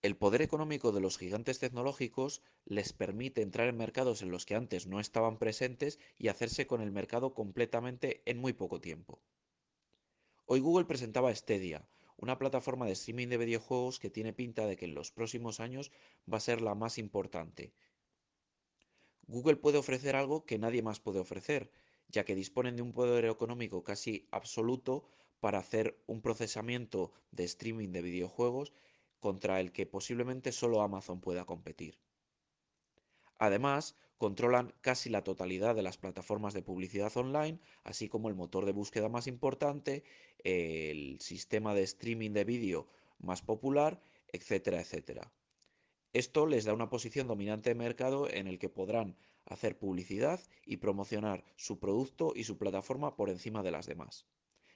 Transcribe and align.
El 0.00 0.16
poder 0.16 0.42
económico 0.42 0.92
de 0.92 1.00
los 1.00 1.18
gigantes 1.18 1.58
tecnológicos 1.58 2.40
les 2.64 2.92
permite 2.92 3.42
entrar 3.42 3.66
en 3.68 3.76
mercados 3.76 4.22
en 4.22 4.30
los 4.30 4.46
que 4.46 4.54
antes 4.54 4.86
no 4.86 5.00
estaban 5.00 5.38
presentes 5.38 5.98
y 6.16 6.28
hacerse 6.28 6.68
con 6.68 6.80
el 6.80 6.92
mercado 6.92 7.34
completamente 7.34 8.22
en 8.24 8.38
muy 8.38 8.52
poco 8.52 8.80
tiempo. 8.80 9.20
Hoy 10.46 10.60
Google 10.60 10.84
presentaba 10.84 11.34
Stadia, 11.34 11.84
una 12.16 12.38
plataforma 12.38 12.86
de 12.86 12.92
streaming 12.92 13.26
de 13.26 13.38
videojuegos 13.38 13.98
que 13.98 14.08
tiene 14.08 14.32
pinta 14.32 14.66
de 14.66 14.76
que 14.76 14.84
en 14.84 14.94
los 14.94 15.10
próximos 15.10 15.58
años 15.58 15.90
va 16.32 16.36
a 16.36 16.40
ser 16.40 16.60
la 16.60 16.76
más 16.76 16.98
importante. 16.98 17.72
Google 19.26 19.56
puede 19.56 19.78
ofrecer 19.78 20.14
algo 20.14 20.46
que 20.46 20.58
nadie 20.58 20.80
más 20.80 21.00
puede 21.00 21.18
ofrecer, 21.18 21.72
ya 22.06 22.24
que 22.24 22.36
disponen 22.36 22.76
de 22.76 22.82
un 22.82 22.92
poder 22.92 23.24
económico 23.24 23.82
casi 23.82 24.28
absoluto 24.30 25.08
para 25.40 25.58
hacer 25.58 26.00
un 26.06 26.22
procesamiento 26.22 27.12
de 27.32 27.44
streaming 27.44 27.90
de 27.90 28.02
videojuegos 28.02 28.72
contra 29.20 29.60
el 29.60 29.72
que 29.72 29.86
posiblemente 29.86 30.52
solo 30.52 30.82
Amazon 30.82 31.20
pueda 31.20 31.44
competir. 31.44 31.98
Además, 33.38 33.96
controlan 34.16 34.74
casi 34.80 35.10
la 35.10 35.22
totalidad 35.22 35.74
de 35.74 35.82
las 35.82 35.96
plataformas 35.96 36.54
de 36.54 36.62
publicidad 36.62 37.16
online, 37.16 37.60
así 37.84 38.08
como 38.08 38.28
el 38.28 38.34
motor 38.34 38.66
de 38.66 38.72
búsqueda 38.72 39.08
más 39.08 39.26
importante, 39.26 40.02
el 40.42 41.20
sistema 41.20 41.74
de 41.74 41.84
streaming 41.84 42.32
de 42.32 42.44
vídeo 42.44 42.88
más 43.18 43.42
popular, 43.42 44.00
etcétera, 44.28 44.80
etcétera. 44.80 45.32
Esto 46.12 46.46
les 46.46 46.64
da 46.64 46.74
una 46.74 46.90
posición 46.90 47.28
dominante 47.28 47.70
de 47.70 47.74
mercado 47.74 48.28
en 48.28 48.48
el 48.48 48.58
que 48.58 48.68
podrán 48.68 49.16
hacer 49.44 49.78
publicidad 49.78 50.40
y 50.64 50.78
promocionar 50.78 51.44
su 51.56 51.78
producto 51.78 52.32
y 52.34 52.44
su 52.44 52.58
plataforma 52.58 53.14
por 53.14 53.30
encima 53.30 53.62
de 53.62 53.70
las 53.70 53.86
demás 53.86 54.26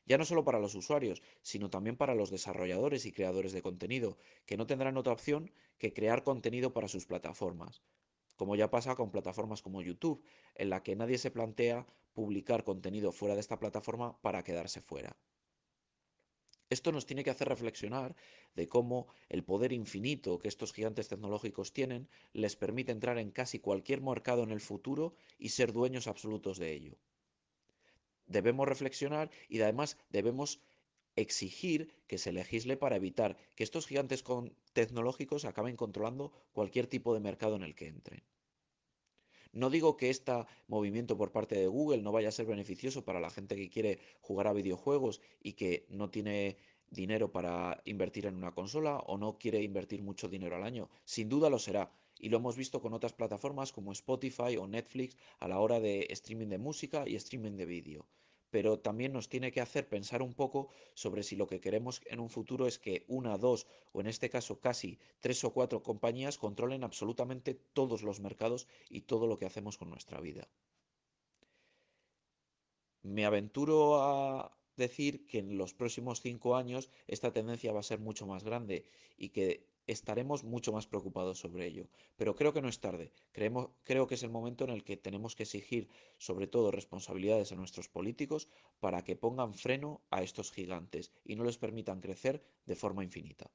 ya 0.05 0.19
no 0.19 0.25
solo 0.25 0.45
para 0.45 0.59
los 0.59 0.75
usuarios, 0.75 1.23
sino 1.43 1.71
también 1.71 1.97
para 1.97 2.15
los 2.15 2.31
desarrolladores 2.31 3.07
y 3.07 3.13
creadores 3.13 3.53
de 3.53 3.63
contenido, 3.63 4.19
que 4.47 4.57
no 4.57 4.67
tendrán 4.67 4.97
otra 4.97 5.13
opción 5.13 5.53
que 5.79 5.93
crear 5.93 6.23
contenido 6.25 6.73
para 6.73 6.89
sus 6.89 7.07
plataformas, 7.07 7.83
como 8.37 8.57
ya 8.57 8.71
pasa 8.71 8.97
con 8.97 9.11
plataformas 9.11 9.63
como 9.63 9.83
YouTube, 9.83 10.23
en 10.55 10.71
la 10.71 10.83
que 10.83 10.97
nadie 10.97 11.19
se 11.19 11.31
plantea 11.31 11.87
publicar 12.13 12.65
contenido 12.65 13.13
fuera 13.13 13.35
de 13.35 13.41
esta 13.41 13.59
plataforma 13.59 14.21
para 14.21 14.43
quedarse 14.43 14.81
fuera. 14.81 15.17
Esto 16.69 16.91
nos 16.91 17.05
tiene 17.05 17.23
que 17.23 17.31
hacer 17.31 17.49
reflexionar 17.49 18.17
de 18.55 18.67
cómo 18.67 19.07
el 19.29 19.45
poder 19.45 19.73
infinito 19.73 20.39
que 20.39 20.49
estos 20.49 20.73
gigantes 20.73 21.09
tecnológicos 21.09 21.73
tienen 21.75 22.09
les 22.33 22.57
permite 22.57 22.93
entrar 22.93 23.19
en 23.19 23.31
casi 23.31 23.59
cualquier 23.59 24.01
mercado 24.01 24.43
en 24.43 24.51
el 24.51 24.61
futuro 24.61 25.15
y 25.39 25.51
ser 25.51 25.73
dueños 25.73 26.07
absolutos 26.07 26.57
de 26.57 26.73
ello 26.73 26.99
debemos 28.33 28.67
reflexionar 28.67 29.31
y 29.49 29.61
además 29.61 29.97
debemos 30.11 30.61
exigir 31.17 31.93
que 32.07 32.19
se 32.19 32.33
legisle 32.33 32.77
para 32.77 32.97
evitar 32.97 33.37
que 33.55 33.65
estos 33.65 33.87
gigantes 33.87 34.25
tecnológicos 34.73 35.45
acaben 35.45 35.77
controlando 35.77 36.33
cualquier 36.53 36.87
tipo 36.87 37.15
de 37.15 37.21
mercado 37.21 37.57
en 37.57 37.63
el 37.63 37.75
que 37.75 37.89
entren. 37.89 38.23
No 39.53 39.69
digo 39.69 39.99
que 39.99 40.09
este 40.09 40.33
movimiento 40.67 41.19
por 41.19 41.31
parte 41.31 41.57
de 41.57 41.67
Google 41.67 42.03
no 42.03 42.11
vaya 42.11 42.29
a 42.29 42.33
ser 42.33 42.47
beneficioso 42.47 43.05
para 43.05 43.21
la 43.21 43.29
gente 43.29 43.55
que 43.55 43.69
quiere 43.69 43.99
jugar 44.23 44.47
a 44.47 44.55
videojuegos 44.55 45.21
y 45.43 45.53
que 45.53 45.85
no 45.91 46.09
tiene 46.09 46.57
dinero 46.89 47.33
para 47.33 47.83
invertir 47.85 48.27
en 48.27 48.37
una 48.37 48.53
consola 48.53 48.97
o 48.99 49.19
no 49.19 49.39
quiere 49.39 49.63
invertir 49.63 50.03
mucho 50.03 50.29
dinero 50.29 50.57
al 50.57 50.65
año. 50.65 50.89
Sin 51.05 51.29
duda 51.29 51.51
lo 51.51 51.59
será. 51.59 51.93
Y 52.19 52.29
lo 52.29 52.39
hemos 52.39 52.57
visto 52.57 52.81
con 52.81 52.95
otras 52.95 53.13
plataformas 53.13 53.73
como 53.73 53.93
Spotify 53.93 54.57
o 54.57 54.67
Netflix 54.67 55.17
a 55.39 55.49
la 55.49 55.59
hora 55.59 55.81
de 55.81 56.07
streaming 56.11 56.49
de 56.49 56.59
música 56.59 57.05
y 57.07 57.17
streaming 57.17 57.57
de 57.57 57.67
vídeo 57.67 58.07
pero 58.53 58.79
también 58.79 59.15
nos 59.15 59.31
tiene 59.31 59.51
que 59.51 59.63
hacer 59.63 59.89
pensar 59.89 60.21
un 60.21 60.35
poco 60.35 60.69
sobre 60.93 61.23
si 61.23 61.37
lo 61.37 61.47
que 61.47 61.59
queremos 61.59 62.03
en 62.05 62.21
un 62.21 62.29
futuro 62.29 62.67
es 62.67 62.79
que 62.79 63.07
una, 63.09 63.39
dos 63.39 63.67
o 63.93 64.03
en 64.03 64.07
este 64.07 64.29
caso 64.29 64.61
casi 64.61 64.99
tres 65.21 65.43
o 65.43 65.55
cuatro 65.55 65.83
compañías 65.83 66.37
controlen 66.37 66.85
absolutamente 66.85 67.55
todos 67.55 68.03
los 68.03 68.21
mercados 68.21 68.69
y 68.91 69.01
todo 69.01 69.27
lo 69.27 69.39
que 69.39 69.47
hacemos 69.47 69.79
con 69.79 69.89
nuestra 69.89 70.21
vida. 70.21 70.47
Me 73.01 73.25
aventuro 73.25 74.03
a 74.03 74.55
decir 74.77 75.27
que 75.27 75.39
en 75.39 75.57
los 75.59 75.75
próximos 75.75 76.21
cinco 76.21 76.57
años 76.57 76.91
esta 77.07 77.33
tendencia 77.33 77.73
va 77.73 77.81
a 77.81 77.85
ser 77.85 77.99
mucho 77.99 78.27
más 78.27 78.45
grande 78.45 78.85
y 79.17 79.31
que 79.31 79.67
estaremos 79.87 80.45
mucho 80.45 80.73
más 80.73 80.87
preocupados 80.87 81.39
sobre 81.39 81.67
ello. 81.67 81.89
Pero 82.17 82.35
creo 82.35 82.53
que 82.53 82.63
no 82.63 82.69
es 82.69 82.81
tarde. 82.81 83.13
Creo 83.33 84.07
que 84.07 84.15
es 84.15 84.23
el 84.23 84.31
momento 84.31 84.65
en 84.65 84.71
el 84.71 84.85
que 84.85 84.97
tenemos 84.97 85.35
que 85.35 85.43
exigir, 85.43 85.89
sobre 86.19 86.47
todo, 86.47 86.71
responsabilidades 86.71 87.53
a 87.53 87.57
nuestros 87.57 87.89
políticos 87.89 88.49
para 88.81 89.03
que 89.03 89.17
pongan 89.17 89.55
freno 89.55 90.03
a 90.11 90.23
estos 90.23 90.53
gigantes 90.53 91.13
y 91.25 91.37
no 91.37 91.45
les 91.45 91.59
permitan 91.59 92.01
crecer 92.01 92.45
de 92.67 92.77
forma 92.77 93.05
infinita. 93.05 93.51